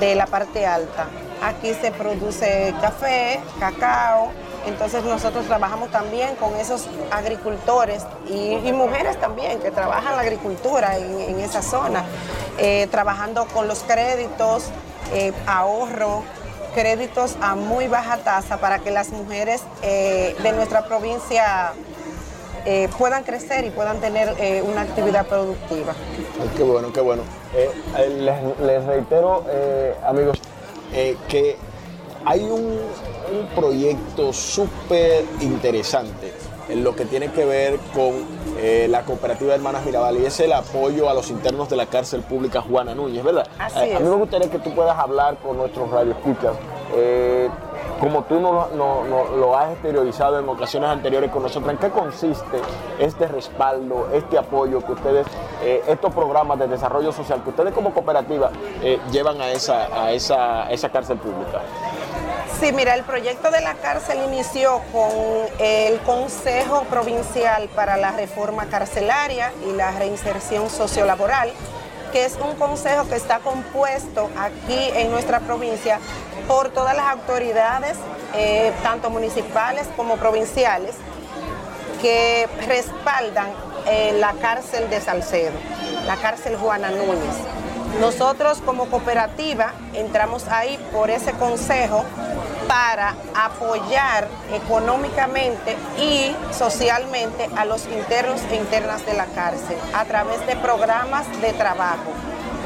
[0.00, 1.06] de la parte alta.
[1.42, 4.30] Aquí se produce café, cacao,
[4.66, 11.20] Entonces nosotros trabajamos también con esos agricultores y, mujeres también que trabajan la agricultura en,
[11.20, 12.04] en esa zona,
[12.58, 14.66] eh, trabajando con los créditos,
[15.12, 16.22] eh, ahorro,
[16.74, 21.72] créditos a muy baja tasa para que las mujeres eh, de nuestra provincia
[22.64, 25.94] eh, puedan crecer y puedan tener eh, una actividad productiva.
[26.56, 27.22] Qué bueno, qué bueno.
[27.54, 27.70] Eh,
[28.18, 29.44] les, les reitero,
[30.06, 30.38] amigos,
[31.28, 31.56] que
[32.24, 32.78] hay un,
[33.32, 36.32] un proyecto súper interesante
[36.68, 38.24] en lo que tiene que ver con
[38.58, 42.20] eh, la cooperativa Hermanas Mirabal y es el apoyo a los internos de la cárcel
[42.22, 43.46] pública Juana Núñez, ¿verdad?
[43.58, 46.54] Así a mí me gustaría que tú puedas hablar con nuestros radioescuchas.
[46.94, 47.48] eh,
[48.00, 52.60] como tú no, lo has exteriorizado en ocasiones anteriores con nosotros, ¿en qué consiste
[52.98, 55.26] este respaldo, este apoyo que ustedes,
[55.62, 58.50] eh, estos programas de desarrollo social que ustedes como cooperativa
[58.82, 61.60] eh, llevan a esa, a, esa, a esa cárcel pública?
[62.60, 65.10] Sí, mira, el proyecto de la cárcel inició con
[65.58, 71.50] el Consejo Provincial para la Reforma Carcelaria y la Reinserción Sociolaboral,
[72.12, 75.98] que es un consejo que está compuesto aquí en nuestra provincia
[76.46, 77.96] por todas las autoridades,
[78.34, 80.94] eh, tanto municipales como provinciales,
[82.00, 83.48] que respaldan
[83.86, 85.56] eh, la cárcel de Salcedo,
[86.06, 87.36] la cárcel Juana Núñez.
[88.00, 92.04] Nosotros como cooperativa entramos ahí por ese consejo
[92.66, 100.44] para apoyar económicamente y socialmente a los internos e internas de la cárcel a través
[100.46, 102.12] de programas de trabajo.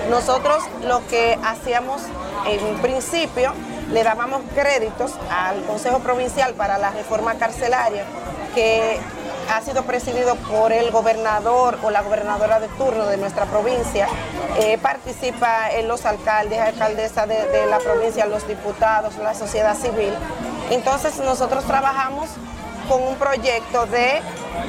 [0.09, 2.03] Nosotros lo que hacíamos
[2.47, 3.53] en un principio,
[3.92, 8.05] le dábamos créditos al Consejo Provincial para la Reforma Carcelaria,
[8.55, 8.99] que
[9.55, 14.09] ha sido presidido por el gobernador o la gobernadora de turno de nuestra provincia.
[14.59, 20.12] Eh, participa los alcaldes, alcaldesas de, de la provincia, los diputados, la sociedad civil.
[20.70, 22.29] Entonces nosotros trabajamos
[22.88, 24.20] con un proyecto de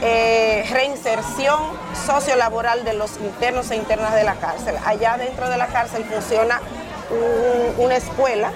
[0.02, 1.60] eh, reinserción
[2.06, 4.76] sociolaboral de los internos e internas de la cárcel.
[4.86, 6.60] Allá dentro de la cárcel funciona
[7.10, 8.52] un- una escuela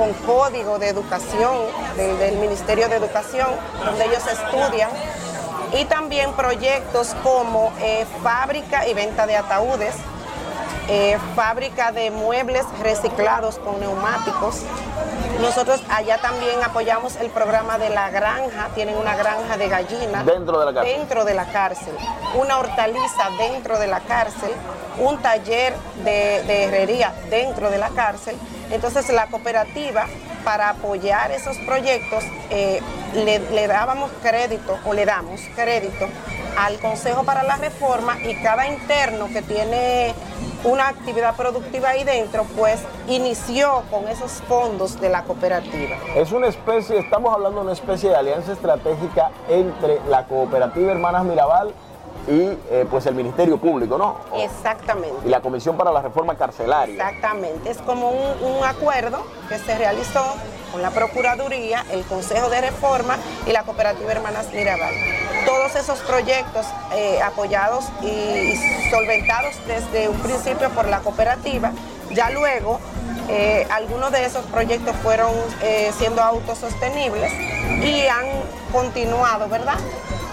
[0.00, 1.54] con código de educación
[1.94, 3.48] del, del Ministerio de Educación,
[3.84, 4.88] donde ellos estudian,
[5.78, 9.94] y también proyectos como eh, fábrica y venta de ataúdes,
[10.88, 14.62] eh, fábrica de muebles reciclados con neumáticos.
[15.38, 20.24] Nosotros allá también apoyamos el programa de la granja, tienen una granja de gallinas.
[20.24, 20.96] Dentro de la cárcel.
[20.96, 21.94] Dentro de la cárcel.
[22.36, 24.50] Una hortaliza dentro de la cárcel,
[24.98, 28.36] un taller de, de herrería dentro de la cárcel.
[28.70, 30.06] Entonces la cooperativa,
[30.44, 32.80] para apoyar esos proyectos, eh,
[33.14, 36.08] le, le dábamos crédito o le damos crédito
[36.58, 40.14] al Consejo para la Reforma y cada interno que tiene
[40.64, 45.96] una actividad productiva ahí dentro, pues inició con esos fondos de la cooperativa.
[46.14, 51.24] Es una especie, estamos hablando de una especie de alianza estratégica entre la cooperativa Hermanas
[51.24, 51.72] Mirabal
[52.30, 54.18] y eh, pues el Ministerio Público, ¿no?
[54.36, 55.26] Exactamente.
[55.26, 56.94] Y la Comisión para la Reforma Carcelaria.
[56.94, 60.22] Exactamente, es como un, un acuerdo que se realizó
[60.70, 64.94] con la Procuraduría, el Consejo de Reforma y la Cooperativa Hermanas Mirabal.
[65.44, 68.54] Todos esos proyectos eh, apoyados y,
[68.90, 71.72] solventados desde un principio por la cooperativa,
[72.12, 72.78] ya luego
[73.28, 75.30] eh, algunos de esos proyectos fueron
[75.62, 77.32] eh, siendo autosostenibles
[77.82, 78.26] y han
[78.72, 79.76] continuado, ¿verdad?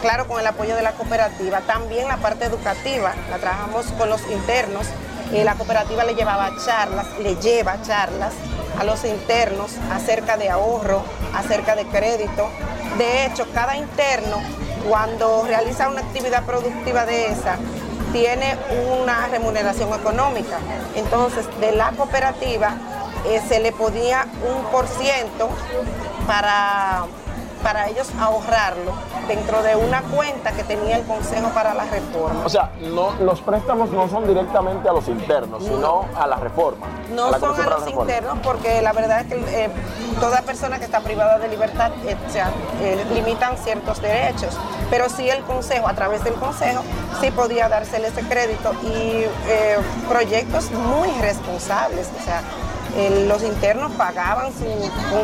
[0.01, 1.61] Claro, con el apoyo de la cooperativa.
[1.61, 4.87] También la parte educativa, la trabajamos con los internos.
[5.33, 8.33] Eh, la cooperativa le llevaba charlas, le lleva charlas
[8.79, 12.49] a los internos acerca de ahorro, acerca de crédito.
[12.97, 14.37] De hecho, cada interno,
[14.87, 17.57] cuando realiza una actividad productiva de esa,
[18.13, 18.55] tiene
[18.99, 20.59] una remuneración económica.
[20.95, 22.75] Entonces, de la cooperativa
[23.25, 25.49] eh, se le podía un por ciento
[26.25, 27.05] para,
[27.57, 28.93] para ellos ahorrarlo
[29.27, 32.45] dentro de una cuenta que tenía el Consejo para la Reforma.
[32.45, 36.87] O sea, no, los préstamos no son directamente a los internos, sino a la reforma.
[37.13, 39.69] No a son a los internos porque la verdad es que eh,
[40.19, 44.57] toda persona que está privada de libertad eh, o sea, eh, limitan ciertos derechos,
[44.89, 46.81] pero sí el Consejo, a través del Consejo,
[47.21, 49.77] sí podía dársele ese crédito y eh,
[50.09, 52.41] proyectos muy responsables, o sea,
[53.27, 54.51] los internos pagaban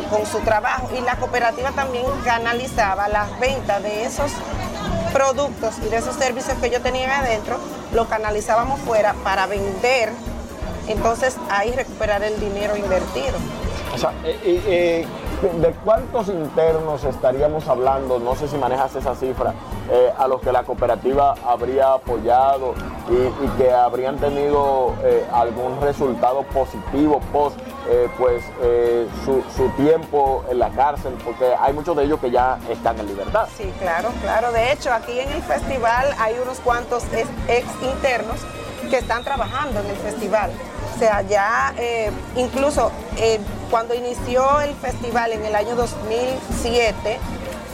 [0.10, 4.32] con, su trabajo y la cooperativa también canalizaba las ventas de esos
[5.12, 7.58] productos y de esos servicios que ellos tenían adentro,
[7.94, 10.12] lo canalizábamos fuera para vender
[10.88, 13.36] entonces ahí recuperar el dinero invertido.
[13.94, 15.08] O sea, eh, eh, eh,
[15.50, 18.20] ¿de cuántos internos estaríamos hablando?
[18.20, 19.54] No sé si manejas esa cifra,
[19.92, 22.74] eh, a los que la cooperativa habría apoyado
[23.10, 28.44] y, que habrían tenido eh, algún resultado positivo post eh, pues
[29.26, 33.08] su, su tiempo en la cárcel, porque hay muchos de ellos que ya están en
[33.08, 33.48] libertad.
[33.58, 34.52] Sí, claro, claro.
[34.54, 37.04] De hecho, aquí en el festival hay unos cuantos
[37.48, 38.38] ex internos
[38.90, 40.52] que están trabajando en el festival.
[40.94, 43.40] O sea, ya eh, incluso eh,
[43.72, 47.18] cuando inició el festival en el año 2007,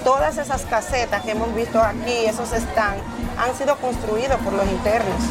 [0.05, 3.03] todas esas casetas que hemos visto aquí, esos stands,
[3.37, 5.21] han sido construidos por los internos.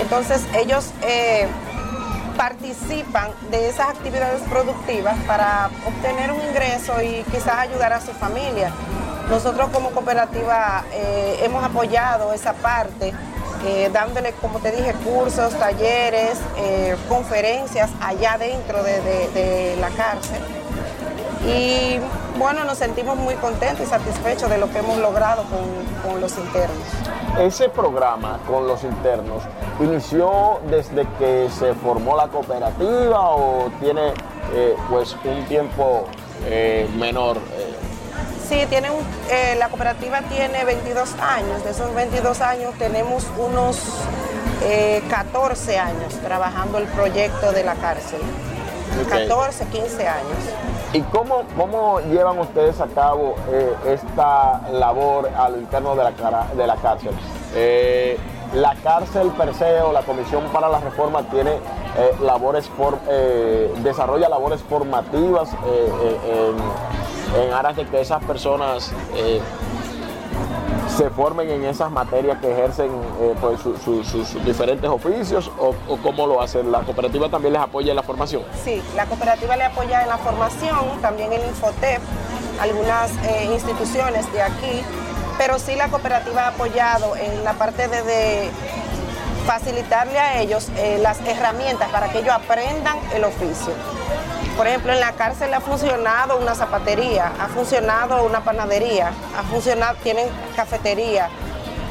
[0.00, 1.48] Entonces ellos eh,
[2.36, 8.70] participan de esas actividades productivas para obtener un ingreso y quizás ayudar a su familia.
[9.30, 10.84] Nosotros como cooperativa
[11.42, 13.12] hemos apoyado esa parte,
[13.66, 20.40] eh, dándole, como te dije, cursos, talleres, eh, conferencias allá dentro de, de- la cárcel.
[21.46, 21.98] Y
[22.38, 26.36] bueno, nos sentimos muy contentos y satisfechos de lo que hemos logrado con, con los
[26.36, 26.78] internos.
[27.38, 29.42] Ese programa con los internos
[29.80, 34.08] inició desde que se formó la cooperativa o tiene
[34.54, 36.06] eh, pues un tiempo
[36.46, 37.38] eh, menor.
[38.50, 41.62] Eh, Sí, tiene un- eh, la cooperativa tiene 22 años.
[41.64, 43.78] De esos 22 años tenemos unos
[44.62, 48.20] eh, 14 años trabajando el proyecto de la cárcel.
[49.04, 49.08] Ok.
[49.08, 50.38] 14, 15 años.
[50.92, 56.12] ¿Y cómo, cómo llevan ustedes a cabo eh, esta labor a lo interno de la,
[56.12, 57.10] cara- de la cárcel?
[57.54, 58.18] Eh,
[58.54, 63.72] la cárcel per se o la Comisión para la Reforma tiene eh, labores for- eh,
[63.82, 65.92] desarrolla labores formativas eh,
[66.24, 66.52] eh,
[67.36, 69.40] en, aras de que esas personas eh,
[70.96, 75.74] se formen en esas materias que ejercen eh, pues, su- su- sus diferentes oficios o,
[76.02, 76.72] cómo lo hacen.
[76.72, 78.42] La cooperativa también les apoya en la formación.
[78.64, 82.00] Sí, la cooperativa le apoya en la formación, también en Infotep,
[82.60, 84.82] algunas eh, instituciones de aquí,
[85.36, 88.50] pero sí la cooperativa ha apoyado en la parte de, de
[89.46, 93.72] facilitarle a ellos eh, las herramientas para que ellos aprendan el oficio.
[94.58, 99.96] Por ejemplo, en la cárcel ha funcionado una zapatería, ha funcionado una panadería, ha funcionado,
[100.02, 101.28] tienen cafetería.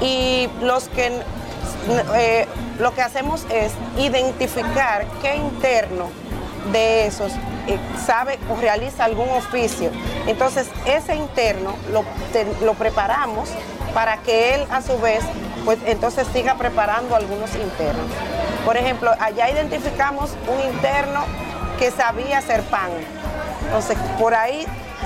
[0.01, 1.13] Y los que
[2.17, 2.45] eh,
[2.77, 6.09] lo que hacemos es identificar qué interno
[6.73, 7.31] de esos
[7.67, 9.89] eh, sabe o realiza algún oficio.
[10.27, 12.03] Entonces, ese interno lo,
[12.65, 13.47] lo preparamos
[13.93, 15.23] para que él a su vez,
[15.63, 18.11] pues entonces siga preparando algunos internos.
[18.65, 21.23] Por ejemplo, allá identificamos un interno
[21.77, 22.89] que sabía hacer pan.
[23.65, 24.65] Entonces, por ahí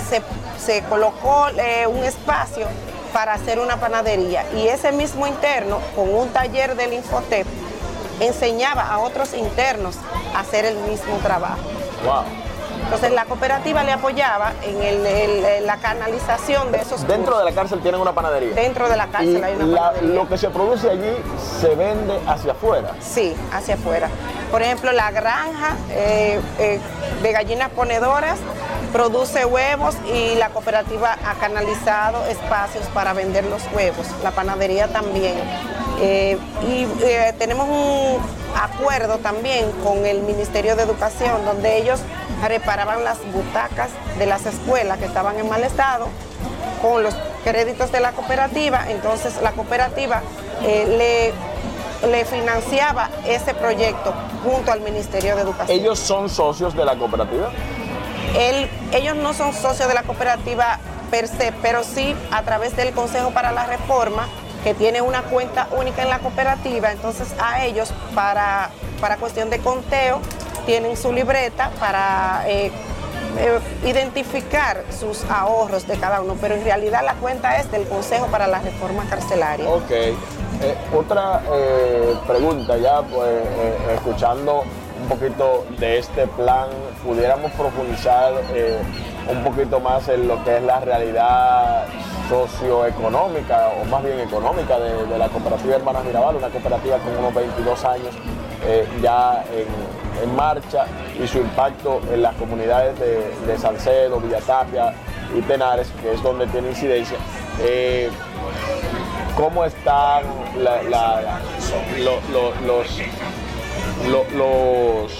[0.10, 0.22] se,
[0.64, 2.68] se colocó eh, un espacio
[3.14, 4.46] para hacer una panadería.
[4.56, 7.46] Y ese mismo interno, con un taller del Infotep,
[8.20, 9.96] enseñaba a otros internos
[10.36, 11.60] a hacer el mismo trabajo.
[12.06, 12.51] Wow.
[12.84, 17.46] Entonces la cooperativa le apoyaba en, el- el- en la canalización de esos Dentro de
[17.46, 18.54] la cárcel tienen una panadería.
[18.54, 20.10] Dentro de la Y cárcel hay una la- panadería.
[20.14, 21.16] lo que se produce allí
[21.62, 22.92] se vende hacia afuera.
[23.02, 24.10] Sí, hacia afuera.
[24.52, 26.80] Por ejemplo, la granja eh, eh,
[27.24, 28.38] de gallinas ponedoras
[28.92, 34.06] produce huevos y la cooperativa ha canalizado espacios para vender los huevos.
[34.24, 35.36] La panadería también.
[36.02, 38.18] Eh, y eh, tenemos un
[38.60, 42.02] acuerdo también con el Ministerio de Educación, donde ellos
[42.48, 46.08] reparaban las butacas de las escuelas que estaban en mal estado
[46.82, 47.14] con los
[47.44, 50.22] créditos de la cooperativa, entonces la cooperativa
[50.64, 51.34] eh,
[52.04, 54.14] le, le financiaba ese proyecto
[54.44, 55.78] junto al Ministerio de Educación.
[55.80, 57.50] Ellos son socios de la cooperativa.
[58.38, 60.80] Él- ellos no son socios de la cooperativa
[61.12, 64.28] per se, pero sí a través del Consejo para la Reforma,
[64.64, 68.70] que tiene una cuenta única en la cooperativa, entonces a ellos para,
[69.02, 70.20] para cuestión de conteo
[70.66, 72.72] tienen su libreta para eh,
[73.38, 78.28] eh, identificar sus ahorros de cada uno, pero en realidad la cuenta es del Consejo
[78.28, 79.70] para la Reforma Carcelaria.
[79.70, 79.92] Ok.
[79.92, 84.64] Eh, otra eh, pregunta ya, pues eh, escuchando
[85.02, 86.70] un poquito de este plan,
[87.04, 88.34] pudiéramos profundizar
[89.28, 91.88] un poquito más en lo que es la realidad
[92.30, 97.84] socioeconómica o más bien económica de, la cooperativa Hermanas Mirabal, una cooperativa con unos 22
[97.86, 98.14] años
[99.02, 100.86] ya en, en marcha
[101.22, 104.94] y su impacto en las comunidades de, de Salcedo, Villatapia
[105.38, 107.18] y Tenares, que es donde tiene incidencia.
[107.62, 108.10] Eh,
[109.36, 110.24] cómo están
[110.58, 110.84] los,
[114.10, 115.12] lo- los,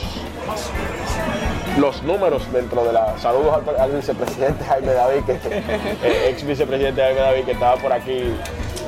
[1.78, 3.18] los números dentro de la...
[3.20, 5.34] Saludos al, al vicepresidente Jaime David, que,
[6.04, 8.34] eh, ex vicepresidente Jaime David, que estaba por aquí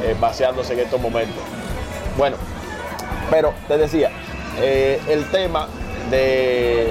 [0.04, 1.42] eh, paseándose en estos momentos.
[2.18, 2.38] Bueno,
[3.30, 4.12] pero te decía,
[4.60, 5.68] eh, el tema
[6.10, 6.88] de,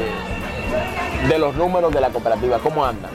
[1.29, 3.11] de los números de la cooperativa, ¿cómo andan?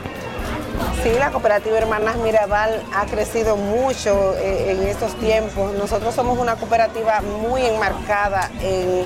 [1.04, 5.74] Sí, la cooperativa Hermanas Mirabal ha crecido mucho eh, en estos tiempos.
[5.74, 9.06] Nosotros somos una cooperativa muy enmarcada en,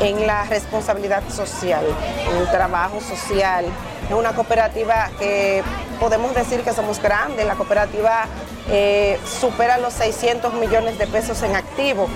[0.00, 1.84] en la responsabilidad social,
[2.30, 3.64] en el trabajo social.
[4.08, 5.62] Es una cooperativa que
[5.98, 7.46] podemos decir que somos grandes.
[7.46, 8.26] La cooperativa
[8.70, 12.06] eh, supera los 600 millones de pesos en activo.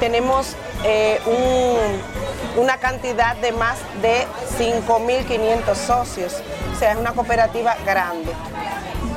[0.00, 4.26] Tenemos eh, un- una cantidad de más de
[4.58, 6.34] 5.500 socios.
[6.74, 8.32] O sea, es una cooperativa grande.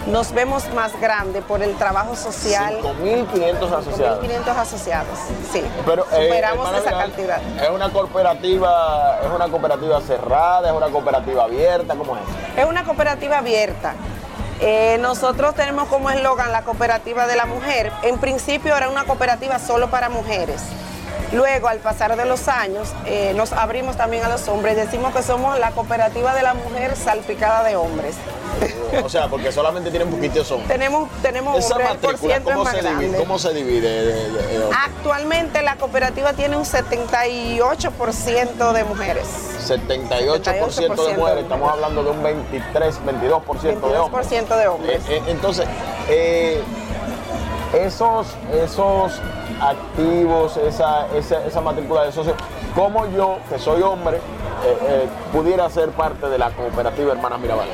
[0.08, 2.80] Nos vemos más grande por el trabajo social.
[2.82, 4.26] 5.500 asociados.
[4.26, 5.20] 5.500 asociados,
[5.54, 5.64] sí.
[5.86, 7.42] Pero, eh, Superamos esa Vidal, cantidad.
[7.62, 12.24] Es una cooperativa, es una cooperativa cerrada, es una cooperativa abierta, ¿cómo es?
[12.58, 13.94] Es una cooperativa abierta.
[14.64, 17.92] Eh, nosotros tenemos como eslogan la cooperativa de la mujer.
[18.04, 20.62] En principio era una cooperativa solo para mujeres.
[21.32, 24.76] Luego, al pasar de los años, eh, nos abrimos también a los hombres.
[24.76, 28.16] Decimos que somos la cooperativa de la mujer salpicada de hombres.
[29.04, 30.68] O sea, porque solamente tienen poquitos hombres.
[30.68, 33.18] tenemos tenemos Esa hombres, matrícula, es ¿cómo más se, divide.
[33.18, 34.06] ¿cómo se divide?
[34.06, 39.26] de- de- de- Actualmente la cooperativa tiene un 78% de mujeres.
[39.66, 44.28] 78% de mujeres, estamos hablando de un 23, 22% de hombres.
[44.30, 45.02] 22% de hombres.
[45.08, 45.66] Eh, eh, entonces,
[47.74, 49.14] esos, esos
[49.62, 52.36] activos, esa, esa, esa matrícula de socios,
[52.76, 57.68] ¿cómo yo, que soy hombre, eh, eh, pudiera ser parte de la cooperativa Hermanas Mirabal?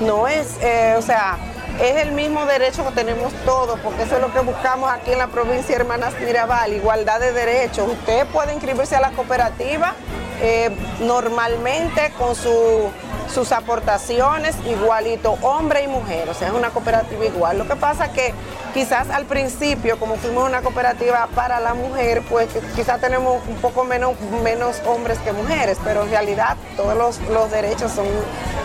[0.00, 1.38] No es, eh, o sea,
[1.80, 5.18] es el mismo derecho que tenemos todos, porque eso es lo que buscamos aquí en
[5.18, 7.88] la provincia de Hermanas Mirabal, igualdad de derechos.
[7.90, 9.94] Usted puede inscribirse a la cooperativa
[10.40, 10.70] eh,
[11.00, 12.90] normalmente con su-
[13.32, 17.58] sus aportaciones, igualito, hombre y mujer, o sea, es una cooperativa igual.
[17.58, 18.32] Lo que pasa que
[18.72, 23.84] quizás al principio, como fuimos una cooperativa para la mujer, pues quizás tenemos un poco
[23.84, 28.06] menos, menos hombres que mujeres, pero en realidad todos los, los derechos son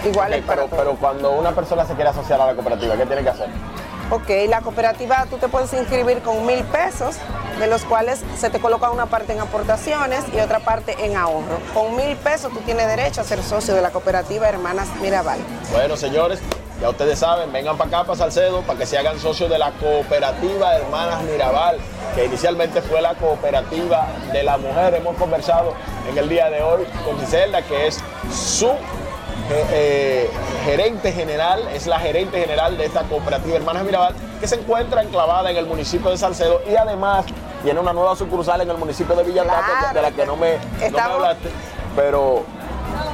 [0.05, 0.84] iguales Ok, para pero, todos.
[0.84, 3.49] pero cuando una persona se quiere asociar a la cooperativa, ¿qué tiene que hacer?
[4.12, 7.16] Ok, la cooperativa tú te puedes inscribir con mil pesos,
[7.57, 11.59] de los cuales se te coloca una parte en aportaciones y otra parte en ahorro.
[11.74, 15.39] Con mil pesos tú tienes derecho a ser socio de la cooperativa Hermanas Mirabal.
[15.72, 16.41] Bueno, señores,
[16.82, 19.72] ya ustedes saben, vengan para acá, para Salcedo, para que se hagan socios de la
[19.72, 21.78] cooperativa Hermanas Mirabal,
[22.14, 24.93] que inicialmente fue la cooperativa de la mujer.
[24.95, 25.74] Hemos conversado
[26.09, 28.72] en el día de hoy con Giselda, que es su
[29.52, 30.30] eh, eh,
[30.64, 35.52] gerente general, es la gerente general de esta cooperativa Hermanas Mirabal, que se encuentra enclavada
[35.52, 37.26] en el municipio de Salcedo y además
[37.62, 40.38] tiene una nueva sucursal en el municipio de Villa Tapia, Claro, de la que no
[40.38, 41.49] me, no me hablaste,
[41.97, 42.43] pero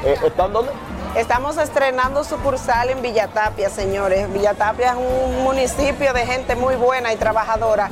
[0.05, 0.71] eh, ¿están dónde?
[1.15, 4.31] Estamos estrenando sucursal en Villatapia, señores.
[4.31, 7.89] Villatapia es un municipio de gente muy buena y trabajadora.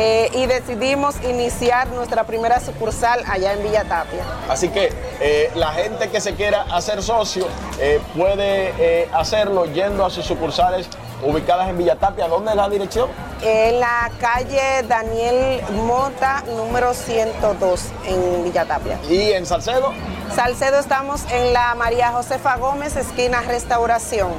[0.00, 4.22] Eh, y decidimos iniciar nuestra primera sucursal allá en Villatapia.
[4.48, 7.48] Así que eh, la gente que se quiera hacer socio
[7.80, 10.88] eh, puede hacerlo yendo a sus sucursales
[11.24, 12.28] ubicadas en Villa Tapia.
[12.28, 13.10] ¿Dónde es la dirección?
[13.42, 19.00] En la calle Daniel Mota, número 102, en Villatapia.
[19.10, 19.92] Y en Salcedo.
[20.32, 24.30] Salcedo estamos en la María Josefa Gómez, esquina Restauración.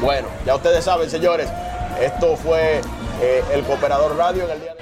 [0.00, 1.50] Bueno, ya ustedes saben, señores,
[2.00, 2.80] esto fue
[3.52, 4.81] el Cooperador Radio en el día de